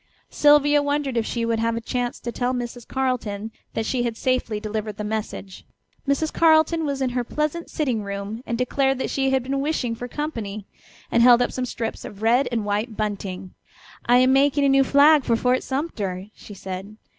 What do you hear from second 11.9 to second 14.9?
of red and white bunting. "I am making a new